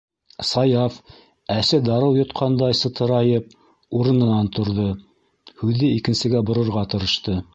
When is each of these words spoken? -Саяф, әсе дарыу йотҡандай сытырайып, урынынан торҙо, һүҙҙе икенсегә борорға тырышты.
-Саяф, 0.51 0.93
әсе 1.55 1.79
дарыу 1.89 2.15
йотҡандай 2.21 2.77
сытырайып, 2.79 3.53
урынынан 3.99 4.51
торҙо, 4.57 4.89
һүҙҙе 5.63 5.93
икенсегә 6.01 6.45
борорға 6.51 6.87
тырышты. 6.95 7.41